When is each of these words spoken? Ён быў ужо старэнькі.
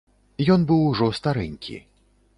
Ён 0.55 0.63
быў 0.71 0.81
ужо 0.93 1.11
старэнькі. 1.19 1.77